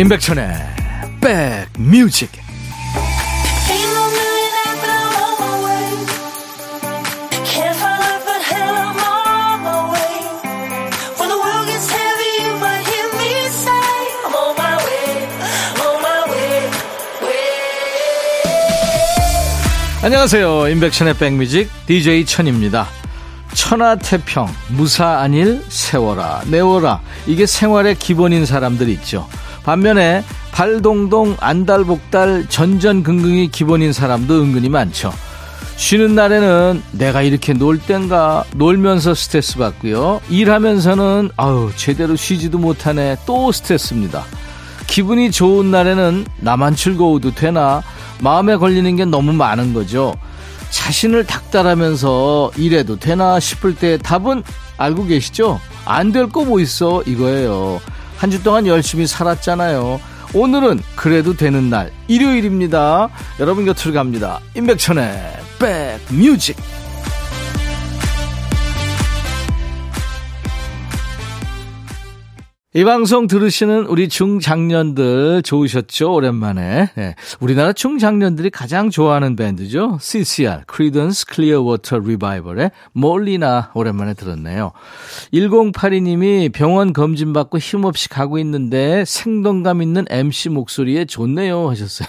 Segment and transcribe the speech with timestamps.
[0.00, 0.48] 임백천의
[1.20, 2.30] 백뮤직.
[20.02, 20.68] 안녕하세요.
[20.68, 22.88] 임백천의 백뮤직 DJ 천입니다.
[23.52, 27.02] 천하태평 무사안일 세워라 내워라.
[27.26, 29.28] 이게 생활의 기본인 사람들 있죠
[29.64, 35.12] 반면에 발동동 안달복달 전전긍긍이 기본인 사람도 은근히 많죠.
[35.76, 40.20] 쉬는 날에는 내가 이렇게 놀 땐가 놀면서 스트레스 받고요.
[40.28, 44.24] 일하면서는 아우 제대로 쉬지도 못하네 또 스트레스입니다.
[44.86, 47.82] 기분이 좋은 날에는 나만 즐거워도 되나
[48.20, 50.14] 마음에 걸리는 게 너무 많은 거죠.
[50.70, 54.42] 자신을 닥달하면서 일해도 되나 싶을 때 답은
[54.76, 55.60] 알고 계시죠?
[55.86, 57.80] 안 될 거 뭐 있어 이거예요.
[58.20, 59.98] 한 주 동안 열심히 살았잖아요.
[60.34, 63.08] 오늘은 그래도 되는 날 일요일입니다.
[63.40, 64.40] 여러분 곁으로 갑니다.
[64.54, 66.56] 임백천의 백뮤직
[72.72, 76.14] 이 방송 들으시는 우리 중장년들 좋으셨죠?
[76.14, 76.90] 오랜만에.
[76.94, 77.16] 네.
[77.40, 79.98] 우리나라 중장년들이 가장 좋아하는 밴드죠.
[80.00, 84.70] CCR, Creedence Clearwater Revival의 몰리나 오랜만에 들었네요.
[85.34, 92.06] 1082님이 병원 검진받고 힘없이 가고 있는데 생동감 있는 MC 목소리에 좋네요 하셨어요.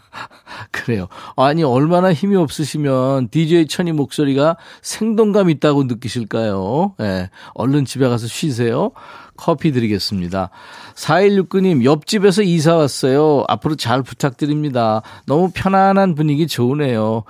[0.72, 1.08] 그래요.
[1.36, 6.94] 아니, 얼마나 힘이 없으시면 DJ 천이 목소리가 생동감 있다고 느끼실까요?
[7.00, 7.04] 예.
[7.04, 7.30] 네.
[7.52, 8.92] 얼른 집에 가서 쉬세요.
[9.40, 10.50] 커피 드리겠습니다.
[10.94, 13.44] 4169님, 옆집에서 이사 왔어요.
[13.48, 15.00] 앞으로 잘 부탁드립니다.
[15.24, 17.24] 너무 편안한 분위기 좋으네요.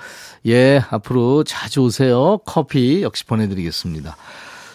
[0.48, 2.38] 예, 앞으로 자주 오세요.
[2.44, 4.16] 커피 역시 보내드리겠습니다.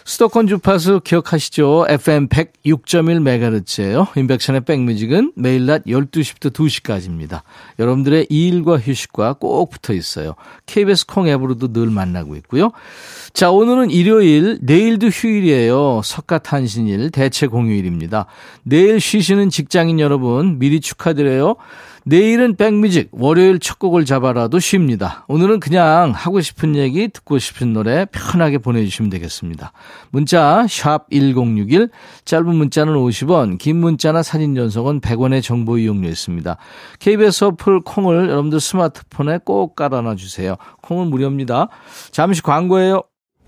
[0.06, 1.86] 수도권 주파수 기억하시죠?
[1.88, 4.16] FM 106.1MHz예요.
[4.16, 7.42] 인백션의 백뮤직은 매일 낮 12시부터 2시까지입니다.
[7.80, 10.36] 여러분들의 일과 휴식과 꼭 붙어 있어요.
[10.66, 12.70] KBS 콩 앱으로도 늘 만나고 있고요.
[13.32, 16.02] 자, 오늘은 일요일, 내일도 휴일이에요.
[16.04, 18.26] 석가탄신일 대체 공휴일입니다.
[18.62, 21.56] 내일 쉬시는 직장인 여러분 미리 축하드려요.
[22.08, 25.24] 내일은 백뮤직, 월요일 첫 곡을 잡아라도 쉽니다.
[25.26, 29.72] 오늘은 그냥 하고 싶은 얘기, 듣고 싶은 노래 편하게 보내주시면 되겠습니다.
[30.10, 31.88] 문자, 샵 1061,
[32.24, 36.56] 짧은 문자는 50원, 긴 문자나 사진 전송은 100원의 정보 이용료 있습니다.
[37.00, 40.54] KBS 어플 콩을 여러분들 스마트폰에 꼭 깔아놔 주세요.
[40.82, 41.70] 콩은 무료입니다.
[42.12, 43.02] 잠시 광고예요.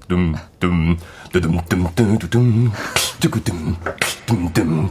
[0.08, 0.96] dumdum,
[1.30, 2.72] 두둠둠, 두둠,
[3.20, 3.76] 두구둠,
[4.26, 4.90] 둠둠, 두둠둠,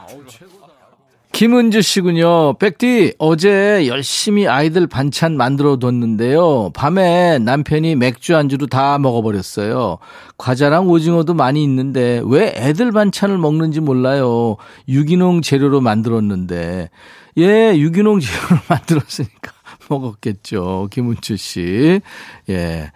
[1.41, 2.59] 김은주 씨군요.
[2.59, 6.69] 백디, 어제 열심히 아이들 반찬 만들어 뒀는데요.
[6.75, 9.97] 밤에 남편이 맥주 안주로 다 먹어버렸어요.
[10.37, 14.57] 과자랑 오징어도 많이 있는데 왜 애들 반찬을 먹는지 몰라요.
[14.87, 16.91] 유기농 재료로 만들었는데.
[17.39, 19.51] 예, 유기농 재료로 만들었으니까.
[19.89, 20.89] 먹었겠죠.
[20.91, 22.01] 김은주 씨.
[22.49, 22.91] 예.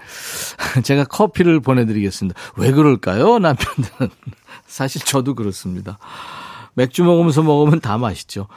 [0.83, 2.39] 제가 커피를 보내드리겠습니다.
[2.57, 3.39] 왜 그럴까요?
[3.39, 4.09] 남편들은.
[4.67, 5.97] 사실 저도 그렇습니다.
[6.75, 8.47] 맥주 먹으면서 먹으면 다 맛있죠.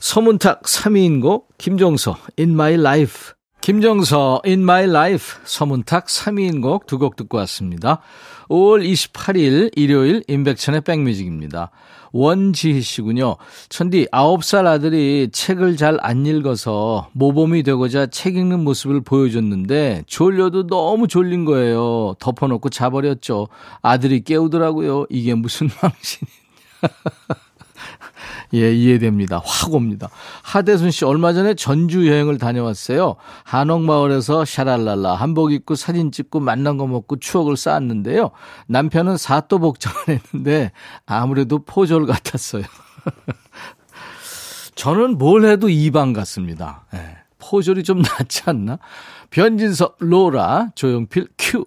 [0.00, 3.32] 서문탁 3위인 곡, 김종서, In My Life.
[3.60, 8.00] 김정서, In My Life, 서문탁 3위인 곡 두 곡 듣고 왔습니다.
[8.48, 11.70] 5월 28일 일요일 임백천의 백뮤직입니다.
[12.12, 13.36] 원지희 씨군요.
[13.68, 21.06] 천디, 9살 아들이 책을 잘 안 읽어서 모범이 되고자 책 읽는 모습을 보여줬는데 졸려도 너무
[21.08, 22.14] 졸린 거예요.
[22.20, 23.48] 덮어놓고 자버렸죠.
[23.82, 25.06] 아들이 깨우더라고요.
[25.10, 27.47] 이게 무슨 망신이냐.
[28.54, 29.40] 예, 이해됩니다.
[29.44, 30.08] 확 옵니다.
[30.42, 33.16] 하대순 씨 얼마 전에 전주 여행을 다녀왔어요.
[33.44, 38.30] 한옥마을에서 샤랄랄라 한복 입고 사진 찍고 만난 거 먹고 추억을 쌓았는데요.
[38.68, 40.72] 남편은 사또 복장을 했는데
[41.06, 42.62] 아무래도 포졸 같았어요.
[44.74, 46.86] 저는 뭘 해도 이방 같습니다.
[46.94, 48.78] 예, 포졸이 좀 낫지 않나?
[49.30, 51.66] 변진석, 로라, 조용필, 큐.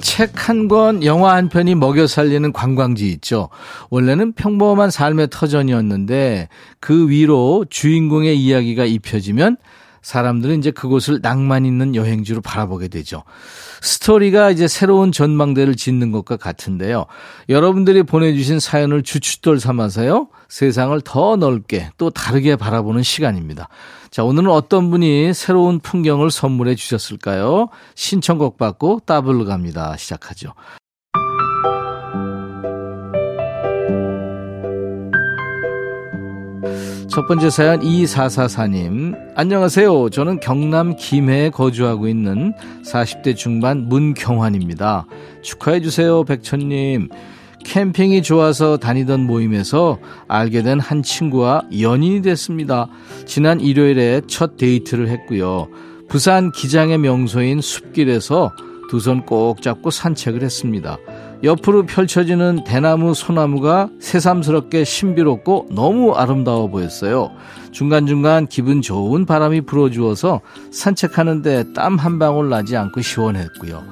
[0.00, 3.50] 책 한 권, 영화 한 편이 먹여 살리는 관광지 있죠.
[3.90, 6.48] 원래는 평범한 삶의 터전이었는데
[6.80, 9.58] 그 위로 주인공의 이야기가 입혀지면
[10.00, 13.24] 사람들은 이제 그곳을 낭만 있는 여행지로 바라보게 되죠.
[13.82, 17.04] 스토리가 이제 새로운 전망대를 짓는 것과 같은데요.
[17.50, 20.28] 여러분들이 보내주신 사연을 주춧돌 삼아서요.
[20.48, 23.68] 세상을 더 넓게 또 다르게 바라보는 시간입니다.
[24.10, 27.68] 자, 오늘은 어떤 분이 새로운 풍경을 선물해 주셨을까요?
[27.94, 29.96] 신청곡 받고 따블로 갑니다.
[29.96, 30.54] 시작하죠.
[37.08, 39.14] 첫 번째 사연 2444님.
[39.34, 40.10] 안녕하세요.
[40.10, 45.06] 저는 경남 김해에 거주하고 있는 40대 중반 문경환입니다.
[45.42, 47.08] 축하해 주세요, 백천님.
[47.68, 52.88] 캠핑이 좋아서 다니던 모임에서 알게 된 한 친구와 연인이 됐습니다.
[53.26, 55.68] 지난 일요일에 첫 데이트를 했고요.
[56.08, 58.52] 부산 기장의 명소인 숲길에서
[58.90, 60.96] 두 손 꼭 잡고 산책을 했습니다.
[61.42, 67.30] 옆으로 펼쳐지는 대나무 소나무가 새삼스럽게 신비롭고 너무 아름다워 보였어요.
[67.70, 70.40] 중간중간 기분 좋은 바람이 불어주어서
[70.72, 73.82] 산책하는데 땀 한 방울 나지 않고 시원했고요.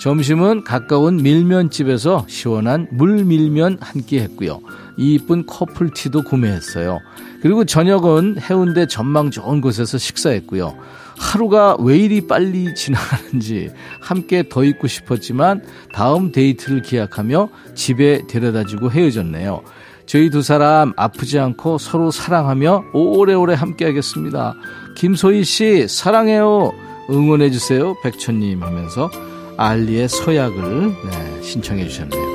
[0.00, 4.60] 점심은 가까운 밀면집에서 시원한 물밀면 한 끼 했고요.
[4.96, 6.98] 이쁜 커플티도 구매했어요.
[7.42, 10.74] 그리고 저녁은 해운대 전망 좋은 곳에서 식사했고요.
[11.18, 15.62] 하루가 왜 이리 빨리 지나가는지 함께 더 있고 싶었지만
[15.92, 19.62] 다음 데이트를 기약하며 집에 데려다주고 헤어졌네요.
[20.06, 24.54] 저희 두 사람 아프지 않고 서로 사랑하며 오래오래 함께 하겠습니다.
[24.96, 26.72] 김소희 씨 사랑해요.
[27.10, 27.96] 응원해 주세요.
[28.02, 29.10] 백천님 하면서
[29.56, 32.31] 알리의 서약을 네, 신청해 주셨네요.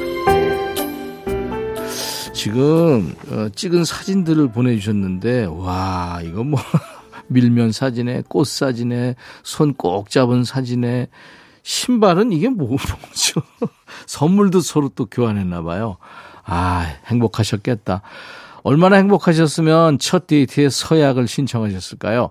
[2.37, 6.59] 지금 어, 찍은 사진들을 보내주셨는데 와 이거 뭐
[7.29, 11.07] 밀면 사진에 꽃 사진에 손 꼭 잡은 사진에
[11.63, 13.41] 신발은 이게 뭐, 뭐죠?
[14.05, 15.97] 선물도 서로 또 교환했나 봐요.
[16.45, 18.03] 아 행복하셨겠다.
[18.61, 22.29] 얼마나 행복하셨으면 첫 데이트에 서약을 신청하셨을까요?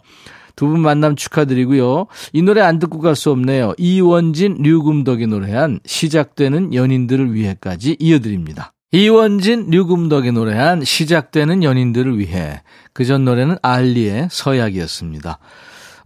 [0.54, 2.06] 두 분 만남 축하드리고요.
[2.32, 3.74] 이 노래 안 듣고 갈 수 없네요.
[3.76, 8.72] 이원진, 류금덕이 노래한 시작되는 연인들을 위해까지 이어드립니다.
[8.92, 12.62] 이원진, 류금덕이 노래한 시작되는 연인들을 위해
[12.92, 15.38] 그 전 노래는 알리의 서약이었습니다.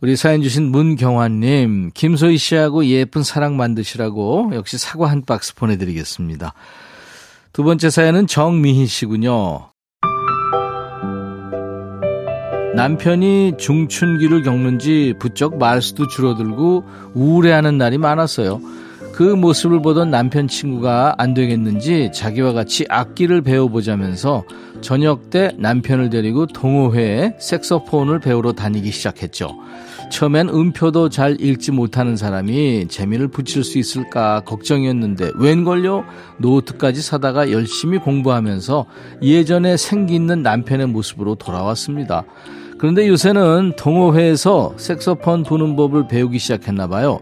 [0.01, 6.55] 우리 사연 주신 문경환님, 김소희 씨하고 예쁜 사랑 만드시라고 역시 사과 한 박스 보내드리겠습니다.
[7.53, 9.67] 두 번째 사연은 정미희 씨군요.
[12.75, 16.85] 남편이 중춘기를 겪는지 부쩍 말수도 줄어들고
[17.15, 18.61] 우울해하는 날이 많았어요.
[19.21, 24.45] 그 모습을 보던 남편 친구가 안 되겠는지 자기와 같이 악기를 배워보자면서
[24.81, 29.51] 저녁 때 남편을 데리고 동호회에 색소폰을 배우러 다니기 시작했죠.
[30.11, 36.07] 처음엔 음표도 잘 읽지 못하는 사람이 재미를 붙일 수 있을까 걱정이었는데 웬걸요?
[36.39, 38.87] 노트까지 사다가 열심히 공부하면서
[39.21, 42.25] 예전에 생기 있는 남편의 모습으로 돌아왔습니다.
[42.79, 47.21] 그런데 요새는 동호회에서 색소폰 부는 법을 배우기 시작했나 봐요.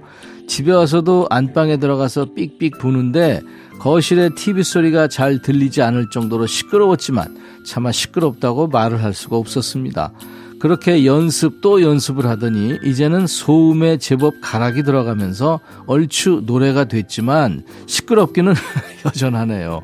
[0.49, 3.43] 집에 와서도 안방에 들어가서 삑삑 부는데
[3.79, 10.13] 거실에 TV 소리가 잘 들리지 않을 정도로 시끄러웠지만 차마 시끄럽다고 말을 할 수가 없었습니다.
[10.59, 18.53] 그렇게 연습 또 연습을 하더니 이제는 소음에 제법 가락이 들어가면서 얼추 노래가 됐지만 시끄럽기는
[19.07, 19.83] 여전하네요.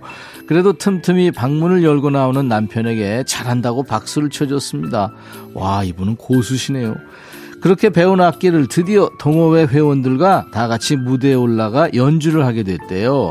[0.48, 5.12] 그래도 틈틈이 방문을 열고 나오는 남편에게 잘한다고 박수를 쳐줬습니다.
[5.54, 6.96] 와, 이분은 고수시네요.
[7.64, 13.30] 그렇게 배운 악기를 드디어 동호회 회원들과 다 같이 무대에 올라가 연주를 하게 됐대요.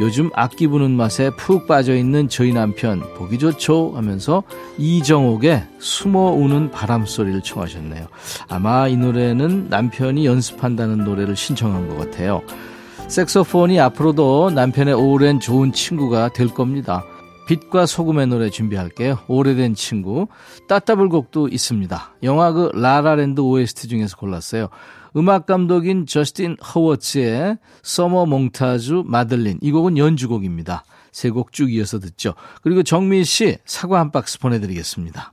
[0.00, 4.42] 요즘 악기 부는 맛에 푹 빠져 있는 저희 남편 보기 좋죠 하면서
[4.78, 8.06] 이정옥의 숨어 우는 바람 소리를 청하셨네요.
[8.48, 12.40] 아마 이 노래는 남편이 연습한다는 노래를 신청한 것 같아요.
[13.08, 17.04] 색소폰이 앞으로도 남편의 오랜 좋은 친구가 될 겁니다.
[17.46, 19.20] 빛과 소금의 노래 준비할게요.
[19.28, 20.28] 오래된 친구.
[20.68, 22.14] 따따블 곡도 있습니다.
[22.22, 24.68] 영화 그 라라랜드 OST 중에서 골랐어요.
[25.16, 29.58] 음악 감독인 저스틴 허워츠의 Summer Montage Madeline.
[29.62, 30.84] 이 곡은 연주곡입니다.
[31.12, 32.34] 세 곡 쭉 이어서 듣죠.
[32.62, 35.32] 그리고 정미 씨 사과 한 박스 보내드리겠습니다.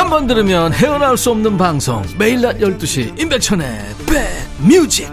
[0.00, 3.68] 한 번 들으면 헤어나올 수 없는 방송 매일 낮 12시 임백천의
[4.06, 5.10] 백뮤직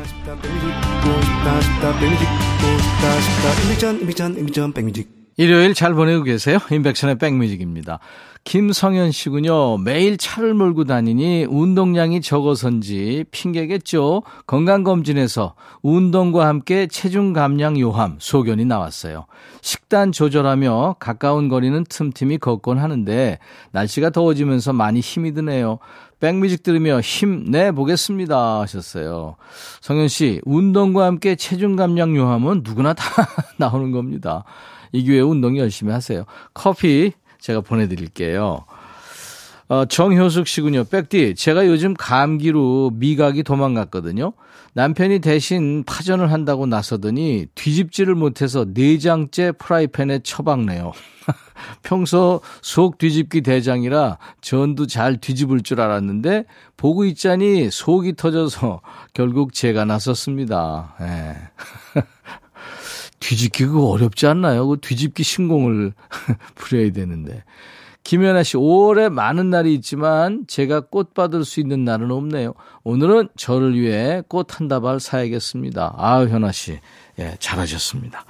[5.36, 6.58] 일요일 잘 보내고 계세요?
[6.72, 8.00] 임백천의 백뮤직입니다.
[8.48, 9.78] 김성현 씨군요.
[9.80, 14.24] 매일 차를 몰고 다니니 운동량이 적어서인지 핑계겠죠.
[14.48, 19.26] 건강검진에서 운동과 함께 체중 감량 요함 소견이 나왔어요.
[19.60, 23.38] 식단 조절하며 가까운 거리는 틈틈이 걷곤 하는데
[23.72, 25.80] 날씨가 더워지면서 많이 힘이 드네요.
[26.22, 29.36] 백뮤직 들으며 힘 내 보겠습니다 하셨어요.
[29.82, 33.04] 성현 씨, 운동과 함께 체중 감량 요함은 누구나 다
[33.60, 34.46] 나오는 겁니다.
[34.94, 36.24] 이 기회에 운동 열심히 하세요.
[36.54, 37.12] 커피
[37.48, 38.66] 제가 보내드릴게요.
[39.70, 40.84] 어, 정효숙 씨군요.
[40.84, 44.34] 백디, 제가 요즘 감기로 미각이 도망갔거든요.
[44.74, 50.92] 남편이 대신 파전을 한다고 나서더니 뒤집지를 못해서 네장째 프라이팬에 처박네요.
[51.84, 58.82] 평소 속 뒤집기 대장이라 전도 잘 뒤집을 줄 알았는데 보고 있자니 속이 터져서
[59.14, 60.96] 결국 제가 나섰습니다.
[61.02, 62.02] 예.
[63.20, 64.68] 뒤집기 그거 어렵지 않나요?
[64.68, 65.94] 그 뒤집기 신공을
[66.56, 67.44] 부려야 되는데.
[68.04, 72.54] 김연아 씨, 5월에 많은 날이 있지만 제가 꽃 받을 수 있는 날은 없네요.
[72.86, 75.96] 오늘은 저를 위해 꽃 한 다발 사야겠습니다.
[75.98, 76.80] 아유, 현아 씨.
[77.20, 78.24] 예, 잘하셨습니다.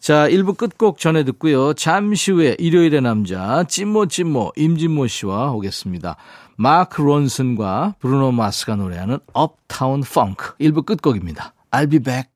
[0.00, 1.74] 자, 1부 끝곡 전해 듣고요.
[1.74, 6.16] 잠시 후에 일요일의 남자, 찐모 찐모, 임진모 씨와 오겠습니다.
[6.56, 10.56] 마크 론슨과 브루노 마스가 노래하는 업타운 펑크.
[10.58, 11.52] 1부 끝곡입니다.
[11.70, 12.35] I'll be back.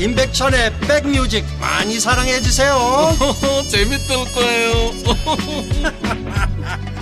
[0.00, 2.74] 임백천의 백뮤직 많이 사랑해 주세요
[3.68, 4.90] 재밌을 거예요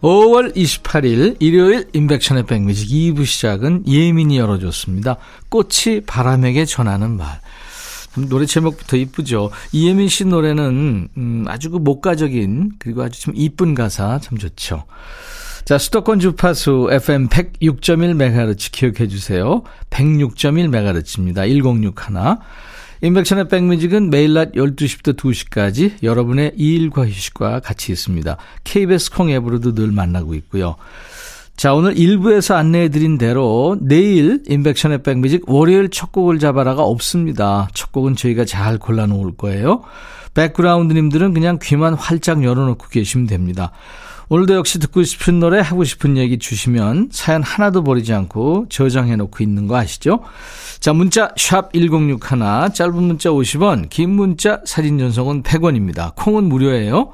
[0.00, 5.16] 5월 28일 일요일 인백션의 백뮤직 2부 시작은 예민이 열어줬습니다.
[5.48, 7.40] 꽃이 바람에게 전하는 말.
[8.28, 9.50] 노래 제목부터 이쁘죠.
[9.72, 14.84] 이예민 씨 노래는 음, 아주 그 목가적인 그리고 아주 좀 이쁜 가사 참 좋죠.
[15.66, 19.64] 자, 수도권 주파수 FM 106.1MHz 기억해 주세요.
[19.90, 21.44] 106.1MHz입니다.
[21.44, 22.04] 1061.
[23.02, 28.36] 인백션의 백뮤직은 매일 낮 12시부터 2시까지 여러분의 일과 휴식과 같이 있습니다.
[28.62, 30.76] KBS 콩 앱으로도 늘 만나고 있고요.
[31.56, 37.66] 자, 오늘 1부에서 안내해 드린 대로 내일 인백션의 백뮤직 월요일 첫 곡을 잡아라가 없습니다.
[37.74, 39.82] 첫 곡은 저희가 잘 골라 놓을 거예요.
[40.34, 43.72] 백그라운드님들은 그냥 귀만 활짝 열어놓고 계시면 됩니다.
[44.28, 49.44] 오늘도 역시 듣고 싶은 노래, 하고 싶은 얘기 주시면 사연 하나도 버리지 않고 저장해 놓고
[49.44, 50.20] 있는 거 아시죠?
[50.80, 52.18] 자, 문자 샵 1061,
[52.74, 56.14] 짧은 문자 50원, 긴 문자 사진 전송은 100원입니다.
[56.16, 57.12] 콩은 무료예요.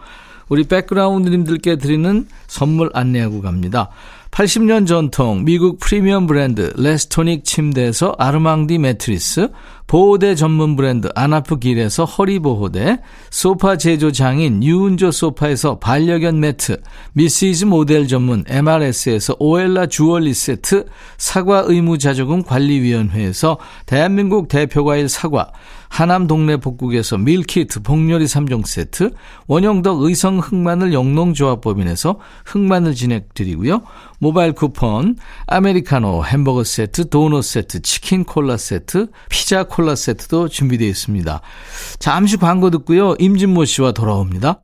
[0.48, 3.90] 우리 백그라운드님들께 드리는 선물 안내하고 갑니다.
[4.30, 9.50] 80년 전통 미국 프리미엄 브랜드 레스토닉 침대에서 아르망디 매트리스,
[9.86, 16.80] 보호대 전문 브랜드 아나프길에서 허리보호대, 소파 제조 장인 유운조 소파에서 반려견 매트,
[17.12, 20.86] 미시즈 모델 전문 MRS에서 오엘라 주얼리 세트,
[21.18, 25.52] 사과 의무자조금 관리위원회에서 대한민국 대표과일 사과,
[25.92, 29.10] 하남 동네 복국에서 밀키트 복요리 3종 세트,
[29.46, 33.82] 원형덕 의성 흑마늘 영농조합법인에서 흑마늘 진행드리고요.
[34.18, 41.40] 모바일 쿠폰, 아메리카노 햄버거 세트, 도넛 세트, 치킨 콜라 세트, 피자 콜라 세트도 준비되어 있습니다.
[41.98, 43.14] 잠시 광고 듣고요.
[43.18, 44.62] 임진모 씨와 돌아옵니다.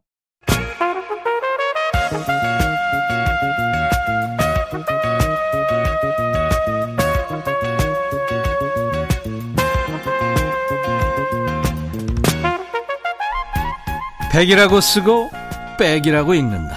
[14.30, 15.30] 백이라고 쓰고
[15.78, 16.76] 백이라고 읽는다.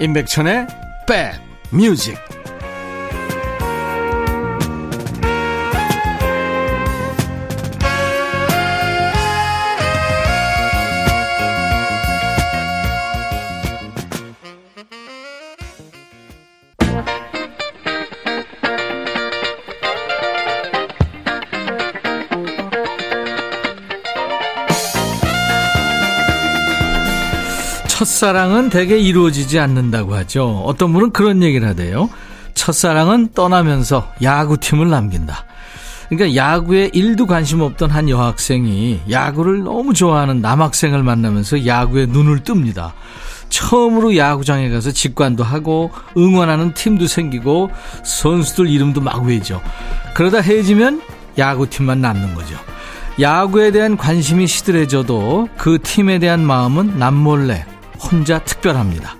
[0.00, 0.66] 임백천의
[1.08, 1.40] 백
[1.70, 2.23] 뮤직.
[28.14, 30.62] 첫사랑은 대개 이루어지지 않는다고 하죠.
[30.64, 32.08] 어떤 분은 그런 얘기를 하대요.
[32.54, 35.44] 첫사랑은 떠나면서 야구팀을 남긴다.
[36.08, 42.92] 그러니까 야구에 일도 관심 없던 한 여학생이 야구를 너무 좋아하는 남학생을 만나면서 야구에 눈을 뜹니다.
[43.48, 47.70] 처음으로 야구장에 가서 직관도 하고 응원하는 팀도 생기고
[48.04, 49.60] 선수들 이름도 막 외죠.
[50.14, 51.02] 그러다 헤어지면
[51.36, 52.54] 야구팀만 남는 거죠.
[53.20, 57.73] 야구에 대한 관심이 시들해져도 그 팀에 대한 마음은 남몰래
[58.04, 59.16] 혼자 특별합니다.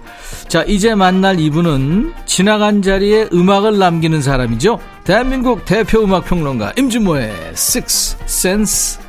[0.49, 4.79] 자, 이제 만날 이분은 지나간 자리에 음악을 남기는 사람이죠.
[5.05, 9.05] 대한민국 대표 음악 평론가 임준모의 Six Sense.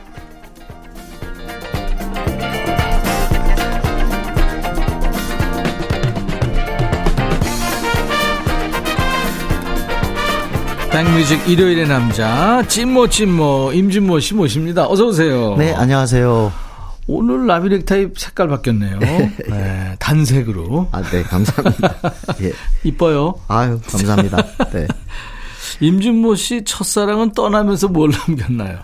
[10.91, 14.87] 백뮤직 일요일의 남자 찐모 찐모 임준모 씨 모십니다.
[14.87, 15.55] 어서 오세요.
[15.57, 16.64] 네, 안녕하세요.
[17.07, 18.99] 오늘 라비넥타이 색깔 바뀌었네요.
[18.99, 20.89] 네, 단색으로.
[20.91, 21.95] 아, 네, 감사합니다.
[22.41, 22.51] 예.
[22.83, 23.35] 이뻐요.
[23.47, 24.37] 아유, 감사합니다.
[24.71, 24.87] 네.
[25.81, 28.79] 임준모 씨 첫사랑은 떠나면서 뭘 남겼나요?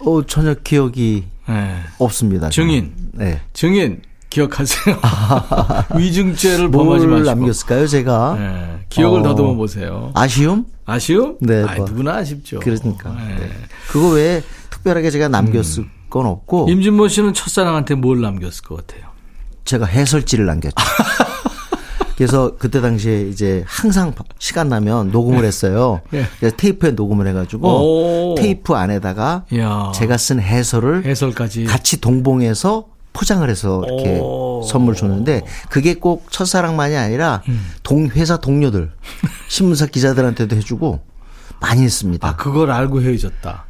[0.00, 1.80] 어, 전혀 기억이 네.
[1.98, 2.48] 없습니다.
[2.50, 2.92] 증인.
[3.12, 3.40] 네.
[3.54, 4.96] 증인 기억하세요.
[5.98, 7.26] 위증죄를 뭘 범하지 마시고.
[7.26, 8.36] 남겼을까요, 제가?
[8.38, 10.12] 네, 기억을 어, 더듬어 보세요.
[10.14, 10.64] 아쉬움?
[10.86, 11.38] 아쉬움?
[11.40, 11.86] 네, 아, 뭐.
[11.86, 12.60] 누구나 아쉽죠.
[12.60, 13.12] 그러니까.
[13.14, 13.36] 네.
[13.36, 13.50] 네.
[13.88, 19.08] 그거 외에 특별하게 제가 남겼을 건 없고, 임준모 씨는 첫사랑한테 뭘 남겼을 것 같아요?
[19.64, 20.74] 제가 해설지를 남겼죠.
[22.16, 26.02] 그래서 그때 당시에 이제 항상 시간 나면 녹음을 했어요.
[26.12, 26.26] 예.
[26.38, 28.34] 그래서 테이프에 녹음을 해가지고 오.
[28.34, 29.90] 테이프 안에다가 이야.
[29.94, 31.64] 제가 쓴 해설을 해설까지.
[31.64, 34.62] 같이 동봉해서 포장을 해서 이렇게 오.
[34.68, 37.64] 선물 줬는데 그게 꼭 첫사랑만이 아니라 음.
[37.82, 38.90] 동 회사 동료들
[39.48, 41.00] 신문사 기자들한테도 해주고
[41.58, 42.28] 많이 했습니다.
[42.28, 43.64] 아, 그걸 알고 헤어졌다.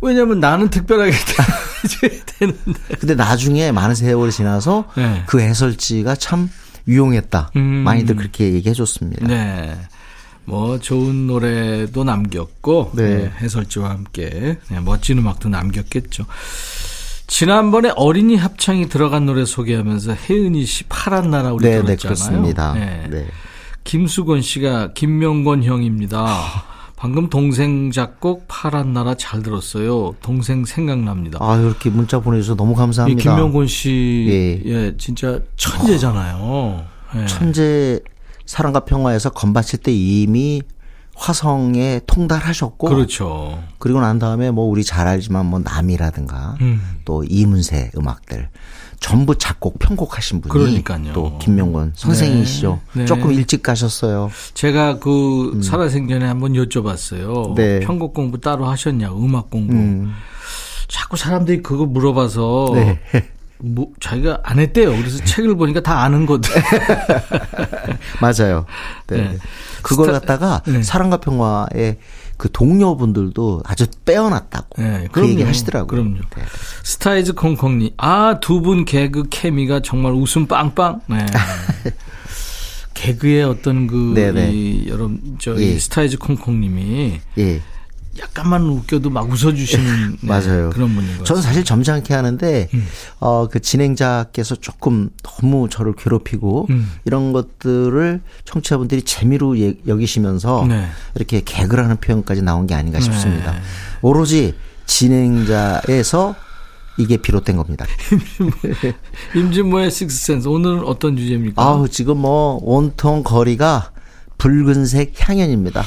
[0.00, 1.12] 왜냐면 나는 특별하게
[2.38, 2.72] 되는데.
[2.98, 5.22] 근데 나중에 많은 세월이 지나서 네.
[5.26, 6.50] 그 해설지가 참
[6.88, 7.50] 유용했다.
[7.56, 7.62] 음.
[7.62, 9.26] 많이들 그렇게 얘기해 줬습니다.
[9.26, 9.76] 네.
[10.44, 13.16] 뭐 좋은 노래도 남겼고 네.
[13.16, 16.24] 네, 해설지와 함께 네, 멋진 음악도 남겼겠죠.
[17.26, 22.14] 지난번에 어린이 합창이 들어간 노래 소개하면서 혜은이 씨 파란 나라 우리 네, 네, 들었잖아요.
[22.16, 22.72] 그렇습니다.
[22.72, 23.06] 네.
[23.08, 23.26] 네.
[23.84, 26.26] 김수건 씨가 김명건 형입니다.
[27.00, 30.14] 방금 동생 작곡 파란 나라 잘 들었어요.
[30.20, 31.38] 동생 생각납니다.
[31.40, 33.22] 아, 이렇게 문자 보내주셔서 너무 이 감사합니다.
[33.22, 34.70] 김명곤 씨, 예.
[34.70, 36.84] 예, 진짜 천재잖아요.
[37.16, 37.26] 예.
[37.26, 38.00] 천재
[38.44, 40.60] 사랑과 평화에서 건반칠 때 이미
[41.16, 43.62] 화성에 통달하셨고 그렇죠.
[43.78, 46.82] 그리고 난 다음에 뭐 우리 잘 알지만 뭐 남이라든가 음.
[47.06, 48.50] 또 이문세 음악들
[49.00, 51.12] 전부 작곡 편곡하신 분이 그러니까요.
[51.14, 52.80] 또 김명건 선생이시죠.
[52.92, 53.00] 네.
[53.00, 53.06] 네.
[53.06, 54.30] 조금 일찍 가셨어요.
[54.54, 57.48] 제가 그 살아생전에 한번 여쭤봤어요.
[57.50, 57.54] 음.
[57.54, 57.80] 네.
[57.80, 59.72] 편곡 공부 따로 하셨냐고 음악 공부.
[59.72, 60.12] 음.
[60.86, 63.00] 자꾸 사람들이 그거 물어봐서 네.
[63.58, 64.90] 뭐 자기가 안 했대요.
[64.90, 66.52] 그래서 책을 보니까 다 아는 거든.
[68.20, 68.66] 맞아요.
[69.06, 69.16] 네.
[69.16, 69.38] 네.
[69.82, 70.82] 그걸 갖다가 네.
[70.82, 71.98] 사랑과 평화의
[72.40, 75.86] 그 동료분들도 아주 빼어났다고 네, 그 얘기 하시더라고요.
[75.88, 76.14] 그럼요.
[76.16, 76.42] 네.
[76.84, 81.02] 스타이즈 콩콩님, 아, 두 분 개그 케미가 정말 웃음 빵빵.
[81.10, 81.26] 네.
[82.94, 84.52] 개그의 어떤 그, 네네.
[84.52, 85.64] 이, 여러분, 저, 예.
[85.64, 87.60] 이 스타이즈 콩콩님이 예.
[88.22, 90.70] 약간만 웃겨도 막 웃어주시는 네, 맞아요.
[90.70, 91.40] 그런 분인 것 저는.
[91.42, 92.86] 사실 점잖게 하는데 음.
[93.20, 96.90] 어 그 진행자께서 조금 너무 저를 괴롭히고 음.
[97.04, 100.86] 이런 것들을 청취자분들이 재미로 예- 여기시면서 네.
[101.14, 103.52] 이렇게 개그라는 표현까지 나온 게 아닌가 싶습니다.
[103.52, 103.58] 네.
[104.02, 104.54] 오로지
[104.86, 106.34] 진행자에서
[106.98, 107.86] 이게 비롯된 겁니다.
[109.34, 110.48] 임진모의 식스센스.
[110.48, 111.62] 오늘은 어떤 주제입니까?
[111.62, 113.92] 아우 지금 뭐 온통 거리가
[114.38, 115.82] 붉은색 향연입니다.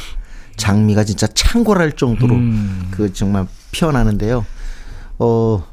[0.56, 2.88] 장미가 진짜 창궐할 정도로 음.
[2.92, 4.46] 그 정말 피어나는데요.
[5.20, 5.64] 어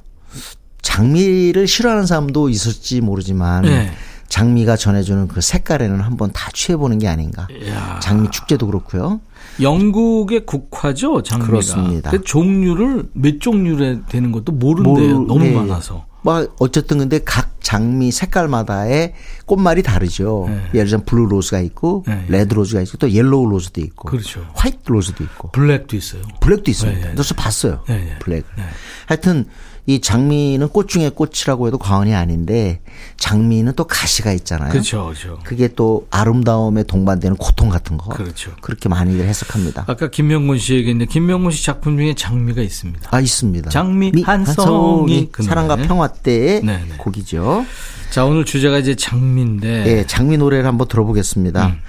[0.82, 3.90] 장미를 싫어하는 사람도 있을지 모르지만 네.
[4.28, 7.48] 장미가 전해주는 그 색깔에는 한번 다 취해보는 게 아닌가.
[7.50, 7.98] 이야.
[8.00, 9.20] 장미 축제도 그렇고요.
[9.60, 11.46] 영국의 국화죠, 장미가.
[11.50, 12.10] 그렇습니다.
[12.10, 15.18] 근데 종류를 몇 종류로 되는 것도 모른대요.
[15.20, 15.52] 모르- 너무 네.
[15.54, 16.06] 많아서.
[16.22, 19.14] 뭐 어쨌든 근데 각 장미 색깔마다의
[19.46, 20.46] 꽃말이 다르죠.
[20.48, 20.60] 네.
[20.74, 22.24] 예를 들면 blue rose가 있고 네.
[22.28, 24.46] red rose가 있고 또 yellow rose도 있고 그렇죠.
[24.54, 26.22] white rose도 있고 black도 있어요.
[26.40, 27.00] black도 있습니다.
[27.00, 27.14] 네, 네.
[27.14, 27.84] 그래서 봤어요.
[27.86, 28.18] 네, 네.
[28.18, 28.44] black.
[28.56, 28.64] 네.
[29.06, 29.46] 하여튼
[29.90, 32.80] 이 장미는 꽃 중에 꽃이라고 해도 과언이 아닌데
[33.16, 34.70] 장미는 또 가시가 있잖아요.
[34.70, 35.38] 그렇죠, 그렇죠.
[35.42, 38.10] 그게 또 아름다움에 동반되는 고통 같은 거.
[38.10, 38.52] 그렇죠.
[38.60, 39.86] 그렇게 많이들 해석합니다.
[39.88, 43.08] 아까 김명곤 씨 얘기했는데 김명곤 씨 작품 중에 장미가 있습니다.
[43.10, 43.70] 아 있습니다.
[43.70, 45.30] 장미 미- 한 송이.
[45.32, 45.74] 그 사랑과.
[45.74, 46.96] 평화 때의 네, 네.
[46.96, 47.64] 곡이죠.
[48.10, 49.86] 자, 오늘 주제가 이제 장미인데.
[49.86, 51.66] 예, 장미 노래를 한번 들어보겠습니다.
[51.66, 51.80] 음.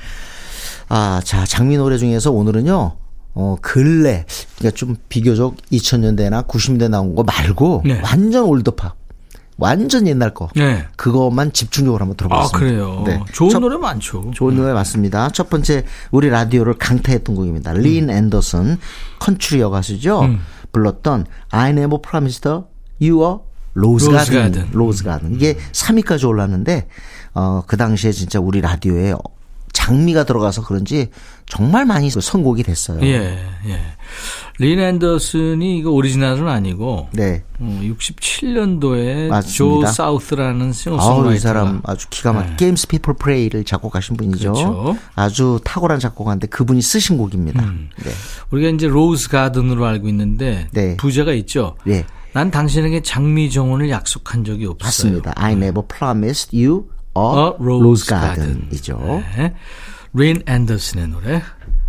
[0.89, 2.93] 아, 자, 장미 노래 중에서 오늘은요,
[3.33, 4.25] 어, 근래,
[4.57, 8.01] 그러니까 좀 비교적 2000년대나 90년대 나온 거 말고, 네.
[8.03, 8.95] 완전 올드팝.
[9.57, 10.49] 완전 옛날 거.
[10.55, 10.85] 네.
[10.95, 12.57] 그것만 집중적으로 한번 아, 들어보겠습니다.
[12.59, 13.03] 그래요.
[13.05, 13.19] 네.
[13.31, 14.31] 좋은 첫- 노래 많죠.
[14.33, 15.29] 좋은 노래 맞습니다.
[15.29, 17.73] 첫 번째 우리 라디오를 강타했던 곡입니다.
[17.73, 18.79] 린 앤더슨
[19.19, 20.27] country 여가수죠.
[20.71, 22.49] 불렀던 I Never Promised
[22.99, 23.35] You a
[24.25, 24.51] Garden.
[24.53, 24.69] Garden.
[24.73, 25.35] Rose Garden.
[25.35, 26.87] 이게 3위까지 올랐는데
[27.35, 29.13] 어, 그 당시에 진짜 우리 라디오에
[29.73, 31.09] 장미가 들어가서 그런지
[31.47, 33.01] 정말 많이 선곡이 됐어요.
[33.03, 33.79] 예, 예.
[34.59, 37.43] 린 앤더슨이 이거 오리지널은 아니고 네.
[37.59, 39.41] 어, 67년도에 맞습니다.
[39.41, 42.55] 조 사우스라는 싱어송라이터가 이 사람 아주 기가 막 네.
[42.57, 44.53] Games People Play를 작곡하신 분이죠.
[44.53, 44.97] 그렇죠.
[45.15, 47.63] 아주 탁월한 작곡가인데 그분이 쓰신 곡입니다.
[47.63, 47.89] 음.
[48.03, 48.11] 네.
[48.51, 50.95] 우리가 이제 Rose Garden으로 알고 있는데 네.
[50.97, 51.75] 부제가 있죠.
[51.85, 52.05] 네.
[52.33, 54.85] 난 당신에게 장미 정원을 약속한 적이 없어요.
[54.85, 55.33] 맞습니다.
[55.35, 59.23] I never promised you Rose garden이죠.
[59.37, 59.53] 네.
[60.13, 61.41] 린 앤더슨의 노래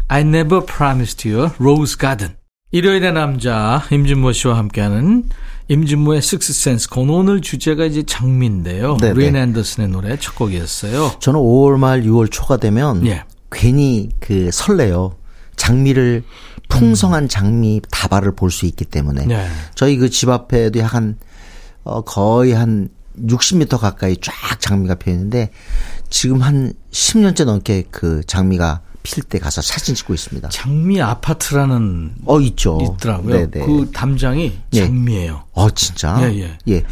[0.09, 2.37] I Never Promised You a Rose Garden
[2.71, 5.25] 일요일의 남자 임진모 씨와 함께하는
[5.69, 8.97] 임진모의 식스센스 건 오늘 주제가 이제 장미인데요.
[8.99, 9.15] 네네.
[9.15, 11.13] 린 앤더슨의 노래 첫 곡이었어요.
[11.21, 13.25] 저는 5월 말 6월 초가 되면 예.
[13.51, 15.17] 괜히 그 설레요.
[15.57, 16.25] 장미를
[16.69, 19.47] 풍성한 장미 다발을 볼 수 있기 때문에 네.
[19.75, 21.19] 저희 그 집 앞에도 약간
[21.85, 22.89] 어 거의 한
[23.21, 25.51] 60m 가까이 쫙 장미가 피어 있는데
[26.11, 30.49] 지금 한 10년째 넘게 그 장미가 필 때 가서 사진 찍고 있습니다.
[30.51, 32.79] 장미 아파트라는 어 있죠.
[32.81, 33.51] 있더라고요.
[33.51, 33.67] 네네.
[33.67, 34.81] 그 담장이 예.
[34.81, 35.45] 장미예요.
[35.53, 36.19] 어 진짜.
[36.33, 36.85] 예, 예.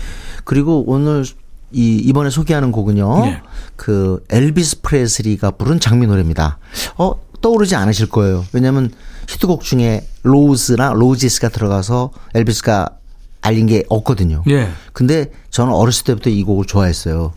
[0.45, 1.25] 그리고 오늘
[1.73, 3.27] 이 이번에 소개하는 곡은요.
[3.27, 3.43] 예.
[3.77, 6.59] 그 엘비스 프레슬리가 부른 장미 노래입니다.
[6.97, 8.45] 어 떠오르지 않으실 거예요.
[8.53, 8.91] 왜냐하면
[9.29, 12.97] 히트곡 중에 rose나 roses가 들어가서 엘비스가
[13.41, 14.43] 알린 게 없거든요.
[14.49, 14.69] 예.
[14.93, 17.33] 근데 저는 어렸을 때부터 이 곡을 좋아했어요.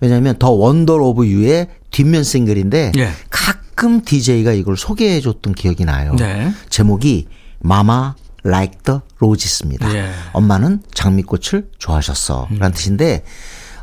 [0.00, 3.10] 왜냐하면 The Wonder of You의 뒷면 싱글인데 예.
[3.30, 6.14] 가끔 DJ가 이걸 소개해 줬던 기억이 나요.
[6.16, 6.52] 네.
[6.68, 7.26] 제목이
[7.60, 9.92] Mama liked the roses입니다.
[9.94, 10.10] 예.
[10.32, 12.48] 엄마는 장미꽃을 좋아하셨어.
[12.50, 12.58] 음.
[12.58, 13.24] 라는 뜻인데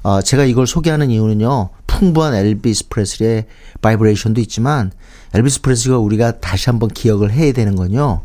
[0.03, 1.69] 어, 제가 이걸 소개하는 이유는요.
[1.87, 3.45] 풍부한 엘비스 프레슬리의
[3.81, 4.91] 바이브레이션도 있지만
[5.33, 8.21] 엘비스 프레슬리가 우리가 다시 한번 기억을 해야 되는 건요.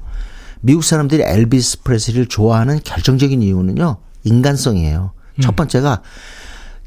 [0.60, 3.96] 미국 사람들이 엘비스 프레슬리를 좋아하는 결정적인 이유는요.
[4.24, 5.12] 인간성이에요.
[5.36, 5.40] 음.
[5.40, 6.02] 첫 번째가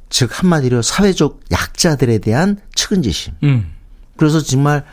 [0.09, 3.33] 즉 한마디로 사회적 약자들에 대한 측은지심.
[3.43, 3.71] 음.
[4.17, 4.83] 그래서 정말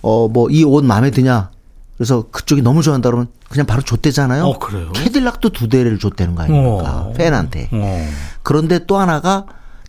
[0.00, 1.50] 어 뭐 이 옷 마음에 드냐?
[1.98, 4.44] 그래서 그쪽이 너무 좋아한다 그러면 그냥 바로 줬대잖아요.
[4.44, 4.90] 어, 그래요?
[4.92, 7.02] 캐딜락도 두 대를 줬다는 거 아닙니까?
[7.02, 7.12] 어.
[7.12, 7.68] 팬한테.
[7.70, 8.08] 어.
[8.42, 9.44] 그런데 또 하나가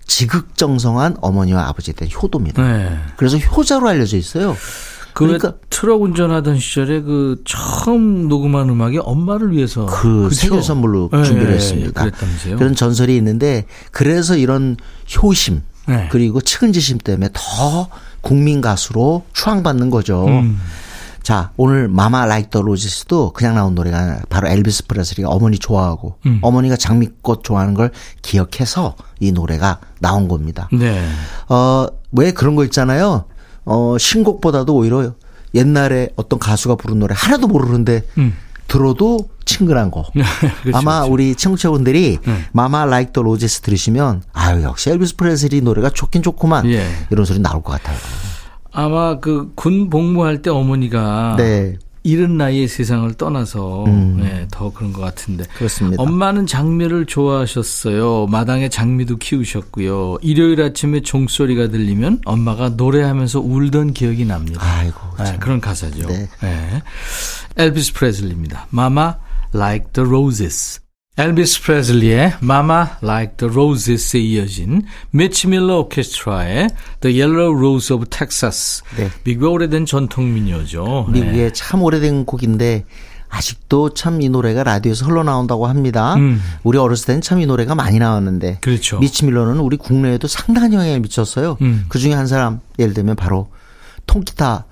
[0.05, 2.61] 지극정성한 어머니와 아버지에 대한 효도입니다.
[2.61, 2.97] 네.
[3.15, 4.55] 그래서 효자로 알려져 있어요.
[5.13, 10.35] 그 그러니까 트럭 운전하던 시절에 그 처음 녹음한 음악이 엄마를 위해서 그 그쵸?
[10.35, 12.01] 생일 선물로 예, 준비를 예, 했습니다.
[12.01, 12.57] 그랬다면서요?
[12.57, 14.77] 그런 전설이 있는데 그래서 이런
[15.21, 16.07] 효심 네.
[16.11, 17.89] 그리고 측은지심 때문에 더
[18.21, 20.25] 국민 가수로 추앙받는 거죠.
[20.27, 20.59] 음.
[21.21, 26.39] 자, 오늘 Mama Liked the Roses도 그냥 나온 노래가 바로 엘비스 프레슬리가 어머니 좋아하고 음.
[26.41, 30.67] 어머니가 장미꽃 좋아하는 걸 기억해서 이 노래가 나온 겁니다.
[30.73, 31.01] 네.
[31.47, 33.25] 어, 왜 그런 거 있잖아요.
[33.65, 35.13] 어, 신곡보다도 오히려
[35.55, 38.35] 옛날에 어떤 가수가 부른 노래 하나도 모르는데 음.
[38.67, 40.05] 들어도 친근한 거.
[40.63, 41.13] 그렇죠, 아마 그렇죠.
[41.13, 42.45] 우리 청취자분들이 네.
[42.53, 46.83] Mama Liked the Roses 들으시면 아유 역시 엘비스 프레슬리 노래가 좋긴 좋구만 예.
[47.11, 47.97] 이런 소리 나올 것 같아요.
[48.71, 51.77] 아마 그 군 복무할 때 어머니가 네.
[52.03, 54.17] 이른 나이에 세상을 떠나서 음.
[54.21, 55.45] 네, 더 그런 것 같은데.
[55.57, 56.01] 그렇습니다.
[56.01, 58.27] 엄마는 장미를 좋아하셨어요.
[58.27, 60.17] 마당에 장미도 키우셨고요.
[60.21, 64.59] 일요일 아침에 종소리가 들리면 엄마가 노래하면서 울던 기억이 납니다.
[64.61, 65.39] 아이고 네, 참.
[65.39, 66.07] 그런 가사죠.
[66.07, 66.29] 네.
[66.41, 66.83] 네.
[67.57, 68.67] 엘비스 프레슬리입니다.
[68.73, 69.13] Mama
[69.53, 70.82] like the roses.
[71.15, 76.69] 엘비스 프레슬리의 Mama like the roses에 이어진 미치 밀러 오케스트라의
[77.01, 78.81] The Yellow Rose of Texas.
[78.97, 79.09] 네.
[79.23, 81.09] 미국의 오래된 전통 민요죠.
[81.13, 81.21] 네.
[81.21, 82.85] 미국의 참 오래된 곡인데
[83.29, 86.15] 아직도 참 이 노래가 라디오에서 흘러나온다고 합니다.
[86.15, 86.41] 음.
[86.63, 88.99] 우리 어렸을 때는 참 이 노래가 많이 나왔는데 그렇죠.
[88.99, 91.57] 미치 밀러는 우리 국내에도 상당한 영향을 미쳤어요.
[91.61, 91.85] 음.
[91.89, 93.49] 그 중에 한 사람 예를 들면 바로
[94.07, 94.65] 통기타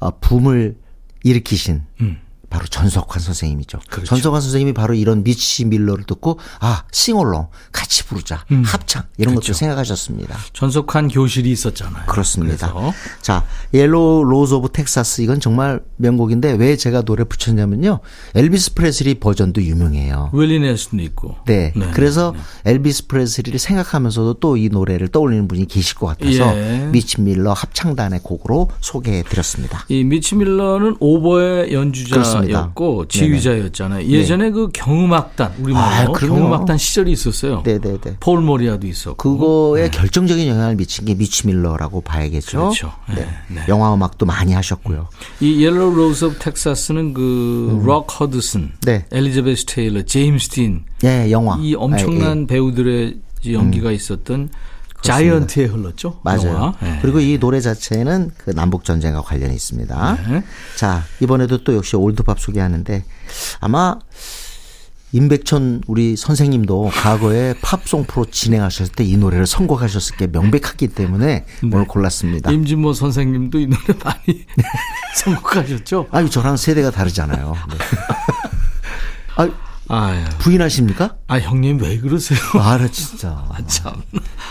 [0.00, 0.74] 어, 붐을
[1.22, 2.18] 일으키신 음.
[2.52, 3.80] 바로 전석환 선생님이죠.
[3.90, 4.06] 그렇죠.
[4.06, 8.62] 전석환 선생님이 바로 이런 미치 밀러를 듣고 아 sing along 같이 부르자 음.
[8.64, 9.48] 합창 이런 그렇죠.
[9.52, 10.38] 것도 생각하셨습니다.
[10.52, 12.06] 전석환 교실이 있었잖아요.
[12.06, 12.72] 그렇습니다.
[12.72, 17.98] 그래서 자, Yellow Rose of Texas 이건 정말 명곡인데 왜 제가 노래 붙였냐면요.
[18.34, 20.30] 엘비스 프레슬리 버전도 유명해요.
[20.32, 21.36] 윌리 넬슨도 있고.
[21.46, 21.72] 네.
[21.94, 22.34] 그래서
[22.64, 26.88] 엘비스 프레슬리를 생각하면서도 또 이 노래를 떠올리는 분이 계실 것 같아서 예.
[26.92, 29.84] 미치 밀러 합창단의 곡으로 소개해 드렸습니다.
[29.88, 33.40] 이 미치 밀러는 오보에 연주자였고 그렇습니다.
[33.40, 34.06] 지휘자였잖아요.
[34.06, 36.12] 예전에 그 경음악단 우리 아, 말로.
[36.12, 37.62] 경음악단 시절이 있었어요.
[37.64, 38.16] 네, 네, 네.
[38.20, 39.16] 폴 모리아도 있었고.
[39.16, 42.58] 그거에 결정적인 영향을 미친 게 미치 밀러라고 봐야겠죠.
[42.58, 42.92] 그렇죠.
[43.08, 43.28] 네, 네.
[43.48, 43.64] 네.
[43.68, 45.08] 영화 음악도 많이 하셨고요.
[45.40, 49.04] 이 Yellow Rose of Texas는 그 록 허드슨, 네.
[49.12, 51.58] 엘리자베스 테일러, 제임스 딘 예, 영화.
[51.60, 54.50] 이 엄청난 배우들의 이제 연기가 있었던
[55.02, 56.20] Giant에 흘렀죠.
[56.22, 56.74] 맞아요.
[56.80, 56.98] 네.
[57.02, 60.18] 그리고 이 노래 자체는 그 남북 전쟁과 관련이 있습니다.
[60.28, 60.42] 네.
[60.76, 63.04] 자 이번에도 또 역시 old pop 소개하는데
[63.60, 63.98] 아마
[65.14, 71.86] 임백천 우리 선생님도 과거에 팝송 프로 진행하셨을 때 이 노래를 선곡하셨을 게 명백하기 때문에 오늘
[71.86, 72.48] 골랐습니다.
[72.50, 72.54] 네.
[72.56, 74.46] 임진모 선생님도 이 노래 많이
[75.16, 76.06] 선곡하셨죠.
[76.12, 77.54] 아유 저랑 세대가 다르잖아요.
[77.68, 77.76] 네.
[79.36, 79.48] 아
[79.88, 80.24] 아유.
[80.38, 81.16] 부인하십니까?
[81.28, 82.38] 아 형님 왜 그러세요?
[82.60, 83.44] 아나 진짜.
[83.66, 83.92] 참.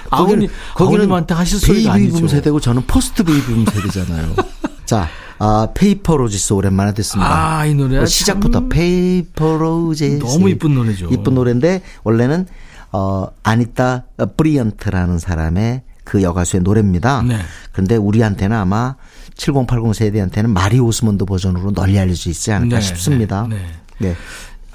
[0.09, 2.35] 아버님 아버님한테 하실 소리가 베이비붐 아니죠.
[2.35, 4.35] 세대고 저는 post 베이비붐 세대잖아요.
[4.85, 5.07] 자,
[5.39, 7.59] 아, Paper Roses 오랜만에 듣습니다.
[7.59, 11.07] 아, 이 노래 어, 시작부터 Paper Roses 너무 이쁜 노래죠.
[11.11, 12.45] 이쁜 노래인데 원래는
[12.91, 14.03] 어 아니타
[14.35, 17.21] 브라이언트라는 사람의 그 여가수의 노래입니다.
[17.21, 17.37] 네.
[17.71, 18.95] 그런데 우리한테는 아마
[19.35, 23.47] 7080 세대한테는 마리 오스몬드 버전으로 널리 알려져 있지 않을까 네, 싶습니다.
[23.49, 23.65] 네,
[23.99, 24.15] 네.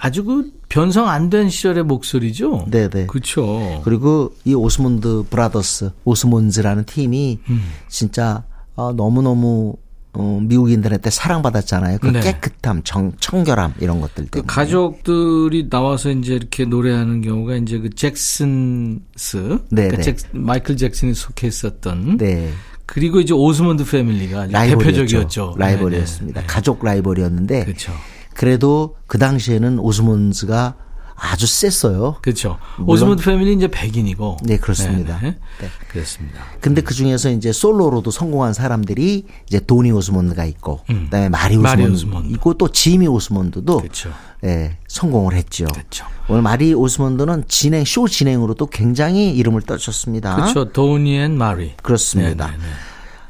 [0.06, 2.66] 아주 그 변성 안 된 시절의 목소리죠.
[2.70, 3.06] 네, 네.
[3.06, 3.80] 그렇죠.
[3.84, 7.62] 그리고 이 오스몬드 브라더스, 오스몬즈라는 팀이 음.
[7.88, 8.44] 진짜
[8.76, 9.74] 어, 너무 너무
[10.12, 11.98] 어, 미국인들한테 사랑받았잖아요.
[12.00, 12.20] 그 네.
[12.20, 14.46] 깨끗함, 정, 청결함 이런 것들 그 때문에.
[14.46, 20.02] 가족들이 나와서 이제 이렇게 노래하는 경우가 이제 그 잭슨스, 네, 그러니까 네.
[20.02, 22.50] 잭- 마이클 잭슨이 속해 있었던, 네.
[22.86, 24.78] 그리고 이제 오스몬드 패밀리가 라이벌이었죠.
[24.78, 25.54] 대표적이었죠.
[25.58, 26.40] 라이벌이었습니다.
[26.40, 26.52] 네, 네.
[26.52, 27.92] 가족 라이벌이었는데 그렇죠.
[28.36, 30.74] 그래도 그 당시에는 오스몬즈가
[31.18, 32.16] 아주 셌어요.
[32.20, 32.58] 그렇죠.
[32.86, 34.36] 오스몬드 패밀리 이제 백인이고.
[34.42, 35.18] 네, 그렇습니다.
[35.20, 35.38] 네, 네.
[35.60, 35.68] 네.
[35.88, 36.42] 그렇습니다.
[36.60, 41.04] 근데 그 중에서 이제 솔로로도 성공한 사람들이 이제 도니 오스몬드가 있고, 음.
[41.04, 42.34] 그다음에 마리 오스몬드 오스몬드.
[42.34, 44.12] 있고 또 지미 오스몬드도 그렇죠.
[44.44, 45.64] 예, 성공을 했죠.
[45.72, 46.04] 그렇죠.
[46.28, 50.36] 오늘 마리 오스몬드는 진행 쇼 진행으로도 굉장히 이름을 떨쳤습니다.
[50.36, 50.70] 그렇죠.
[50.70, 51.74] Donny and Marie.
[51.82, 52.48] 그렇습니다.
[52.48, 52.64] 네, 네, 네.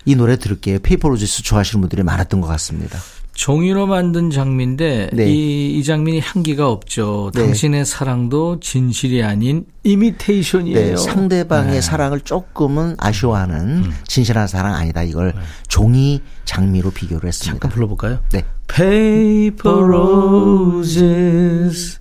[0.07, 0.81] 이 노래 들을게요.
[0.81, 2.99] Paper Roses 좋아하시는 분들이 많았던 것 같습니다.
[3.37, 5.31] 종이로 만든 장미인데 네.
[5.31, 7.31] 이, 이 장미는 향기가 없죠.
[7.35, 7.42] 네.
[7.42, 10.75] 당신의 사랑도 진실이 아닌 이미테이션이에요.
[10.75, 11.77] 네, 상대방의 네.
[11.77, 11.81] 음.
[11.83, 15.03] 사랑을 조금은 아쉬워하는 진실한 사랑 아니다.
[15.03, 15.35] 이걸
[15.68, 17.53] 종이 장미로 비교를 했습니다.
[17.53, 18.20] 잠깐 불러볼까요?
[18.33, 18.42] 네.
[18.68, 21.99] Paper roses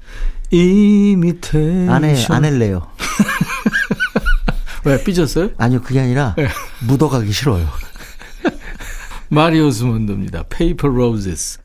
[0.53, 1.89] imitation.
[1.89, 2.87] 안 해, 안 할래요.
[4.85, 5.49] 왜 삐졌어요?
[5.57, 6.47] 아니요, 그게 아니라 네.
[6.87, 7.67] 묻어가기 싫어요.
[9.29, 10.43] 마리오 스몬드입니다.
[10.43, 11.64] Paper roses.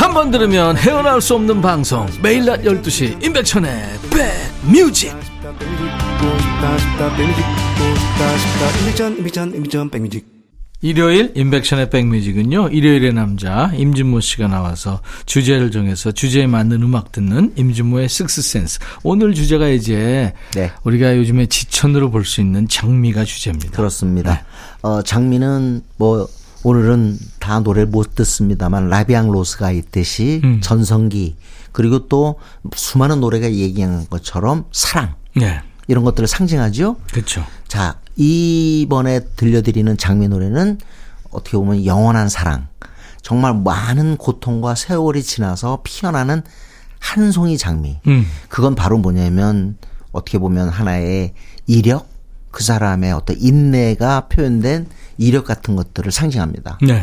[0.00, 3.70] 한 번 들으면 헤어나올 수 없는 방송 매일 낮 12시 임백천의
[4.10, 5.14] 백뮤직
[10.82, 18.08] 일요일 임백천의 백뮤직은요 일요일의 남자 임진모 씨가 나와서 주제를 정해서 주제에 맞는 음악 듣는 임진모의
[18.08, 20.72] 식스센스 오늘 주제가 이제 네.
[20.84, 24.32] 우리가 요즘에 지천으로 볼 수 있는 장미가 주제입니다 그렇습니다.
[24.32, 24.40] 네.
[24.82, 26.26] 어, 장미는 뭐
[26.62, 30.60] 오늘은 다 노래를 못 듣습니다만 라비앙 로스가 있듯이 음.
[30.62, 31.36] 전성기
[31.72, 32.38] 그리고 또
[32.74, 36.96] 수많은 노래가 얘기한 것처럼 사랑 네 이런 것들을 상징하죠.
[37.10, 40.78] 그렇죠 자, 이번에 들려드리는 장미 노래는
[41.30, 42.66] 어떻게 보면 영원한 사랑.
[43.22, 46.42] 정말 많은 고통과 세월이 지나서 피어나는
[46.98, 48.00] 한 송이 장미.
[48.08, 48.26] 음.
[48.48, 49.78] 그건 바로 뭐냐면
[50.10, 51.32] 어떻게 보면 하나의
[51.66, 52.08] 이력,
[52.50, 54.86] 그 사람의 어떤 인내가 표현된
[55.18, 56.78] 이력 같은 것들을 상징합니다.
[56.82, 57.02] 네.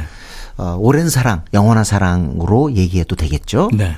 [0.57, 3.69] 어, 오랜 사랑, 영원한 사랑으로 얘기해도 되겠죠.
[3.73, 3.95] 네.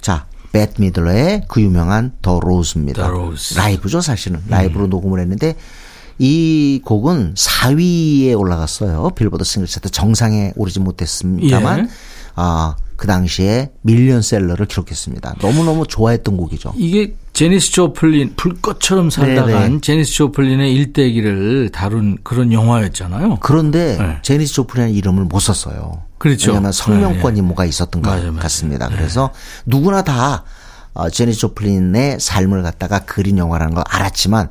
[0.00, 3.02] 자, 벳 미들러의 그 유명한 The Rose입니다.
[3.02, 3.56] The Rose.
[3.56, 4.38] 라이브죠, 사실은.
[4.38, 4.46] 음.
[4.48, 5.56] 라이브로 녹음을 했는데
[6.18, 9.10] 이 곡은 4위에 올라갔어요.
[9.16, 11.88] 빌보드 싱글 차트 정상에 오르지 못했습니다만 예.
[12.36, 15.36] 아, 그 당시에 밀리언셀러를 기록했습니다.
[15.40, 16.74] 너무너무 좋아했던 곡이죠.
[16.76, 19.80] 이게 제니스 조플린 불꽃처럼 살다간 네네.
[19.80, 23.38] 제니스 조플린의 일대기를 다룬 그런 영화였잖아요.
[23.40, 24.18] 그런데 네.
[24.22, 26.02] 제니스 조플린이라는 이름을 못 썼어요.
[26.18, 26.50] 그렇죠.
[26.52, 27.46] 왜냐하면 성명권이 네, 네.
[27.46, 28.38] 뭐가 있었던 것 맞아요, 맞아요.
[28.38, 28.88] 같습니다.
[28.88, 29.30] 그래서
[29.66, 30.44] 누구나 다
[30.94, 34.48] 어, 제니스 조플린의 삶을 갖다가 그린 영화라는 걸 알았지만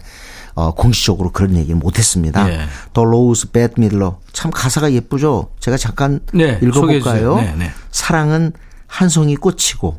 [0.55, 2.49] 어, 공식적으로 그런 얘기를 못했습니다.
[2.51, 2.59] 예.
[2.91, 5.51] The Rose 베트 미들러 참 가사가 예쁘죠.
[5.61, 7.37] 제가 잠깐 네, 읽어볼까요?
[7.37, 7.71] 네, 네.
[7.91, 8.51] 사랑은
[8.87, 9.97] 한 송이 꽃이고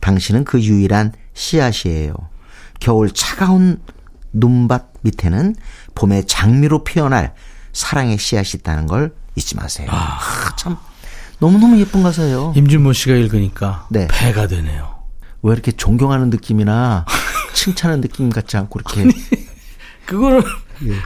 [0.00, 2.14] 당신은 그 유일한 씨앗이에요.
[2.80, 3.80] 겨울 차가운
[4.32, 5.54] 눈밭 밑에는
[5.94, 7.34] 봄의 장미로 피어날
[7.72, 9.88] 사랑의 씨앗이 있다는 걸 잊지 마세요.
[9.90, 10.18] 아,
[10.56, 10.76] 참
[11.38, 12.52] 너무너무 예쁜 가사예요.
[12.56, 14.08] 임진모 씨가 읽으니까 네.
[14.10, 14.96] 배가 되네요.
[15.42, 17.06] 왜 이렇게 존경하는 느낌이나
[17.54, 19.16] 칭찬하는 느낌 같지 않고 이렇게
[20.06, 20.42] 그거를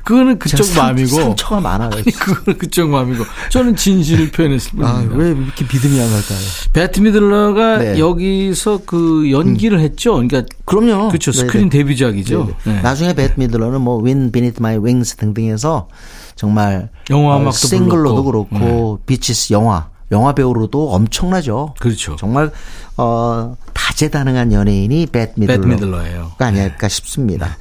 [0.04, 1.08] 그거는 그쪽 상- 마음이고.
[1.16, 1.90] 상처가 많아요.
[1.90, 3.24] 그거는 그쪽 마음이고.
[3.50, 5.14] 저는 진실을 표현했을 뿐입니다.
[5.14, 6.38] 아, 왜 이렇게 믿음이 안 갈까요?
[6.72, 7.98] 베트 미들러가 네.
[7.98, 10.12] 여기서 그 연기를 했죠.
[10.14, 11.08] 그러니까 그럼요.
[11.08, 11.32] 그렇죠.
[11.32, 11.46] 네네.
[11.46, 12.38] 스크린 데뷔작이죠.
[12.64, 12.76] 네네.
[12.76, 12.82] 네.
[12.82, 15.88] 나중에 베트 미들러는 뭐 Wind Beneath My Wings 등등해서
[16.36, 18.48] 정말 영화 어, 음악도 싱글로도 불렀고.
[18.50, 21.74] 그렇고 Beaches 영화 영화 배우로도 엄청나죠.
[21.80, 22.16] 그렇죠.
[22.16, 22.50] 정말
[22.98, 23.56] 어
[23.92, 25.58] 다재다능한 연예인이 베트 미들러.
[25.60, 26.32] 베트 미들러 예요.
[26.38, 27.58] 가 아닐까 싶습니다.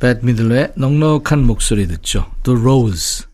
[0.00, 2.26] 베트 미들러의 넉넉한 목소리 듣죠.
[2.44, 3.26] The Rose.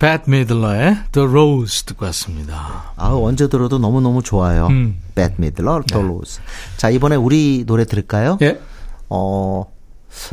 [0.00, 2.92] 베트 미들러의 The Rose 듣고 왔습니다.
[2.96, 4.66] 아 언제 들어도 너무 너무 좋아요.
[4.66, 4.98] 음.
[5.14, 6.40] 베트 미들러, The Rose.
[6.76, 8.38] 자 이번에 우리 노래 들을까요?
[8.42, 8.60] 예?
[9.08, 9.64] 어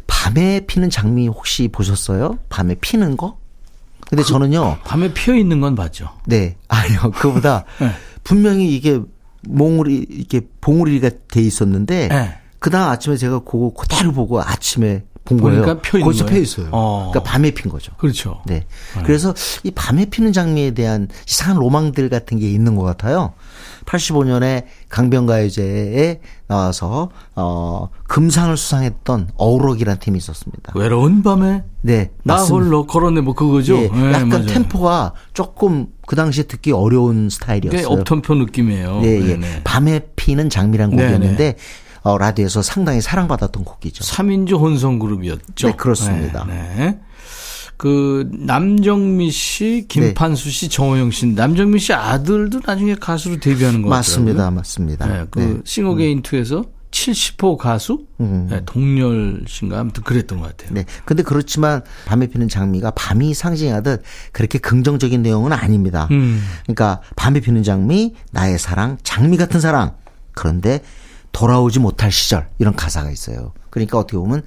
[0.07, 2.39] 밤에 피는 장미 혹시 보셨어요?
[2.49, 3.37] 밤에 피는 거?
[4.09, 4.79] 근데 저는요.
[4.83, 6.09] 밤에 피어 있는 건 봤죠.
[6.25, 6.57] 네.
[6.67, 7.11] 아니요.
[7.11, 7.91] 그거보다 네.
[8.23, 8.99] 분명히 이게
[9.47, 12.37] 몽우리 이렇게 봉우리가 돼 있었는데 네.
[12.59, 15.79] 그다음 아침에 제가 그거 그대로 보고 아침에 본 거예요.
[15.81, 16.25] 펴 있는 거기서?
[16.25, 16.67] 펴 있어요.
[16.71, 17.09] 어.
[17.11, 17.91] 그러니까 밤에 핀 거죠.
[17.97, 18.41] 그렇죠.
[18.45, 18.65] 네.
[19.03, 23.33] 그래서 이 밤에 피는 장미에 대한 이상한 로망들 같은 게 있는 것 같아요.
[23.85, 30.73] 85년에 강변가요제에 나와서 어 금상을 수상했던 어우러기라는 팀이 있었습니다.
[30.75, 32.65] 외로운 밤에 네, 나 맞습니다.
[32.65, 33.77] 홀로 걸었네 뭐 그거죠.
[33.77, 34.45] 예, 예, 약간 맞아요.
[34.47, 37.87] 템포가 조금 그 당시에 듣기 어려운 꽤 스타일이었어요.
[37.87, 38.99] up-tempo 느낌이에요.
[39.05, 39.37] 예, 예.
[39.37, 39.61] 네네.
[39.63, 41.03] 밤에 피는 장미란 네네.
[41.03, 41.55] 곡이었는데
[42.01, 44.03] 어, 라디오에서 상당히 사랑받았던 곡이죠.
[44.03, 45.67] 3인조 혼성 그룹이었죠.
[45.67, 46.45] 네, 그렇습니다.
[46.49, 46.99] 네, 네.
[47.77, 54.51] 그 남정미 씨, 김판수 씨, 정호영 씨, 남정미 씨 아들도 나중에 가수로 데뷔하는 것 맞습니다.
[54.51, 55.07] 맞습니다.
[55.07, 55.57] 네, 그 네.
[55.63, 58.47] 싱어게인 2에서 70호 가수, 음.
[58.49, 60.73] 네, 동렬 씨인가 아무튼 그랬던 것 같아요.
[60.73, 60.85] 네.
[61.05, 66.07] 근데 그렇지만 밤에 피는 장미가 밤이 상징하듯 그렇게 긍정적인 내용은 아닙니다.
[66.11, 66.41] 음.
[66.63, 69.95] 그러니까 밤에 피는 장미, 나의 사랑, 장미 같은 사랑.
[70.33, 70.81] 그런데
[71.31, 73.53] 돌아오지 못할 시절 이런 가사가 있어요.
[73.69, 74.43] 그러니까 어떻게 보면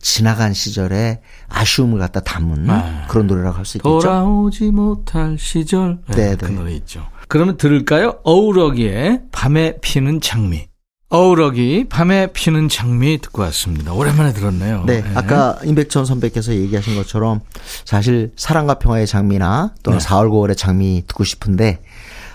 [0.00, 3.06] 지나간 시절에 아쉬움을 갖다 담은 아.
[3.08, 4.00] 그런 노래라고 할 수 있겠죠.
[4.00, 5.98] 돌아오지 못할 시절.
[6.08, 6.52] 네, 네, 그 네.
[6.52, 7.06] 노래 있죠.
[7.28, 8.18] 그러면 들을까요?
[8.24, 10.66] 어우러기의 밤에 피는 장미.
[11.14, 13.92] 어우러기 밤에 피는 장미 듣고 왔습니다.
[13.92, 14.82] 오랜만에 들었네요.
[14.84, 17.40] 네, 아까 임백천 선배께서 얘기하신 것처럼
[17.84, 20.04] 사실 사랑과 평화의 장미나 또는 네.
[20.04, 21.78] 4월 9월의 장미 듣고 싶은데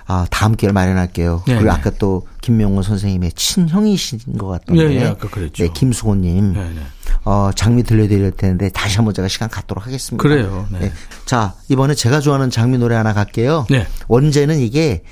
[0.05, 1.43] 아, 다음 기회를 마련할게요.
[1.45, 1.77] 네, 그리고 네.
[1.77, 4.81] 아까 또 김명호 선생님의 친형이신 것 같던데.
[4.81, 5.61] 예, 예, 아까 그랬죠.
[5.61, 6.53] 네, 김수호님.
[6.53, 6.81] 네, 네.
[7.25, 10.23] 어, 장미 들려드릴 텐데 다시 한번 제가 시간 갖도록 하겠습니다.
[10.23, 10.65] 그래요.
[10.71, 10.91] 네.
[11.25, 13.67] 자, 이번에 제가 좋아하는 장미 노래 하나 갈게요.
[13.69, 13.85] 네.
[14.07, 15.03] 원제는 이게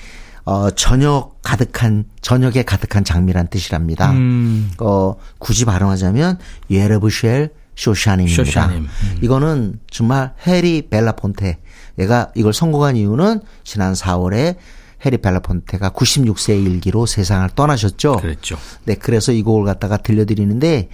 [0.48, 4.12] 어, 저녁 가득한 저녁에 가득한 장미란 뜻이랍니다.
[4.12, 4.72] 음.
[4.80, 6.40] 어, 굳이 발음하자면
[6.72, 8.46] 예르브쉘 쇼샤님입니다.
[8.46, 8.84] 쇼샤님.
[8.84, 9.18] 음.
[9.22, 11.60] 이거는 정말 해리 벨라폰테.
[12.00, 14.56] 얘가 이걸 선곡한 이유는 지난 4월에
[15.06, 18.16] 해리 벨라폰테가 96세의 일기로 세상을 떠나셨죠.
[18.16, 18.58] 그랬죠.
[18.86, 20.88] 네, 그래서 이 곡을 갖다가 들려드리는데,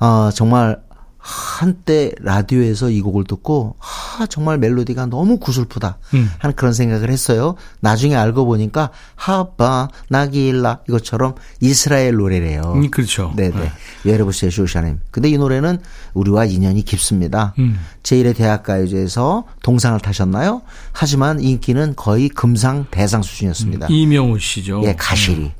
[0.00, 0.82] 어, 정말
[1.18, 5.98] 한때 라디오에서 이 곡을 듣고, 아, 정말 멜로디가 너무 구슬프다.
[6.14, 6.30] 음.
[6.38, 7.56] 하는 그런 생각을 했어요.
[7.80, 12.72] 나중에 알고 보니까, 하바, 나길라, 이것처럼 이스라엘 노래래요.
[12.76, 13.32] 음, 그렇죠.
[13.36, 13.72] 네네.
[14.06, 15.00] 예르부스의 쇼샤님.
[15.10, 15.78] 근데 이 노래는
[16.14, 17.54] 우리와 인연이 깊습니다.
[17.58, 17.78] 음.
[18.04, 20.62] 제1회 대학가요제에서 동상을 타셨나요?
[20.92, 23.88] 하지만 인기는 거의 금상 대상 수준이었습니다.
[23.90, 24.82] 이명우 씨죠.
[24.84, 25.52] 예, 가시리.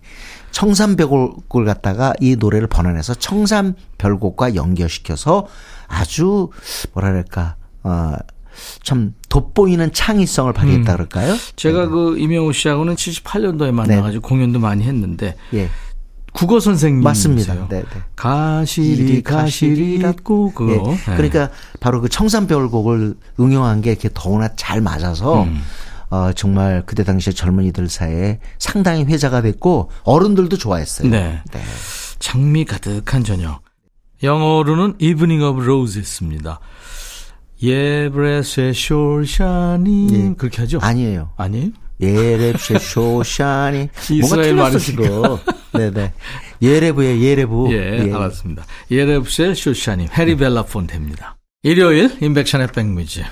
[0.51, 5.47] 청산별곡을 갖다가 이 노래를 번안해서 청산별곡과 연결시켜서
[5.89, 6.51] 아주
[6.93, 8.15] 뭐랄까 어,
[8.83, 11.37] 참 돋보이는 창의성을 발휘했다 그럴까요?
[11.57, 15.69] 제가 그 이명우 씨하고는 78년도에 만나가지고 공연도 많이 했는데 예.
[16.33, 17.03] 국어 선생님이세요.
[17.09, 17.55] 맞습니다.
[17.69, 18.03] 네, 네.
[18.15, 20.73] 가시리 가시리 있고 그거.
[20.73, 20.77] 예.
[20.77, 21.17] 네.
[21.17, 25.61] 그러니까 바로 그 청산별곡을 응용한 게 이렇게 더구나 잘 맞아서 음.
[26.11, 31.11] 어, 정말 그때 당시에 젊은이들 사이에 상당히 회자가 됐고 어른들도 좋아했어요.
[31.11, 31.43] 네.
[32.19, 33.61] 장미 가득한 저녁.
[34.23, 36.61] 영어로는 Evening of Roses입니다.
[37.63, 40.35] 예브레스의 쇼샤니 예.
[40.37, 40.79] 그렇게 하죠?
[40.81, 41.31] 아니에요.
[41.37, 41.71] 아니에요?
[42.01, 44.79] 예랩쉐 쇼샤니 이스라엘.
[44.79, 45.37] 지금.
[45.73, 46.13] 네네.
[46.63, 47.73] 예레브예 예레브.
[47.73, 48.65] 예, 알았습니다.
[48.91, 51.37] 예레브셀 쇼샤님, 해리 벨라폰테입니다.
[51.63, 53.25] 일요일 인백션의 백뮤지.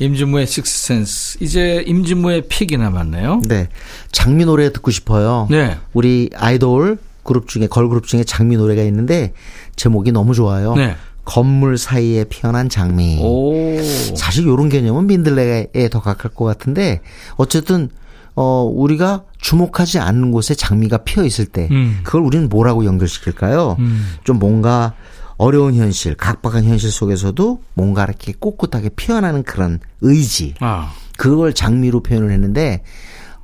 [0.00, 1.38] 임진무의 식스센스.
[1.40, 3.42] 이제 임진무의 픽이 남았네요.
[3.48, 3.68] 네.
[4.12, 5.48] 장미 노래 듣고 싶어요.
[5.50, 5.76] 네.
[5.92, 9.32] 우리 아이돌 그룹 중에 걸그룹 중에 장미 노래가 있는데
[9.76, 10.74] 제목이 너무 좋아요.
[10.74, 10.94] 네.
[11.24, 13.18] 건물 사이에 피어난 장미.
[13.20, 13.76] 오.
[14.16, 17.00] 사실 요런 개념은 민들레에 더 가까울 것 같은데
[17.36, 17.90] 어쨌든
[18.34, 22.00] 어 우리가 주목하지 않는 곳에 장미가 피어 있을 때 음.
[22.04, 23.76] 그걸 우리는 뭐라고 연결시킬까요?
[24.24, 24.94] 좀 뭔가
[25.38, 30.54] 어려운 현실, 각박한 현실 속에서도 뭔가 이렇게 꼿꼿하게 피어나는 그런 의지.
[30.60, 30.92] 아.
[31.16, 32.82] 그걸 장미로 표현을 했는데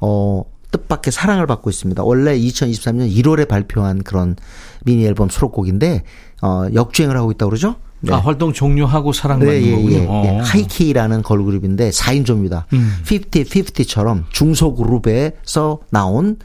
[0.01, 2.03] 어 뜻밖의 사랑을 받고 있습니다.
[2.03, 4.37] 원래 2023년 1월에 발표한 그런
[4.85, 6.03] 미니 앨범 수록곡인데
[6.43, 7.77] 어 역주행을 하고 있다고 그러죠?
[8.11, 9.97] 아, 활동 종료하고 사랑받는 네, 예, 거군요.
[9.97, 10.07] 예, 예.
[10.07, 10.43] 어.
[10.43, 12.65] 하이키라는 걸그룹인데 4인조입니다.
[12.75, 12.99] 음.
[13.03, 16.37] 50, 50처럼 중소그룹에서 나온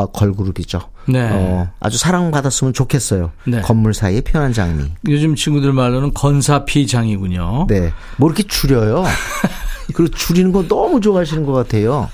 [0.00, 0.80] 어, 걸그룹이죠.
[1.08, 1.28] 네.
[1.30, 3.32] 어, 아주 사랑받았으면 좋겠어요.
[3.46, 3.60] 네.
[3.60, 4.90] 건물 사이에 피어난 장미.
[5.08, 7.66] 요즘 친구들 말로는 건사피장이군요.
[7.68, 7.92] 네.
[8.16, 9.04] 뭐 이렇게 줄여요.
[9.94, 12.08] 그리고 줄이는 거 너무 좋아하시는 것 같아요.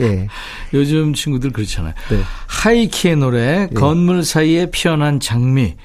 [0.00, 0.26] 예.
[0.72, 1.94] 요즘 친구들 그렇잖아요.
[2.10, 2.20] 네.
[2.46, 5.76] 하이키의 노래 건물 사이에 피어난 장미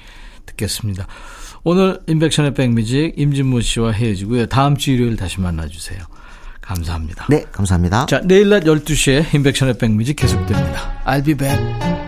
[0.46, 1.06] 듣겠습니다.
[1.62, 4.46] 오늘 인백션의 백뮤직 임진모 씨와 헤어지고요.
[4.46, 6.00] 다음 주 일요일 다시 만나주세요.
[6.66, 7.26] 감사합니다.
[7.30, 8.06] 네, 감사합니다.
[8.06, 11.00] 자, 내일 낮 12시에 인백션의 백뮤직 계속됩니다.
[11.04, 12.05] I'll be back.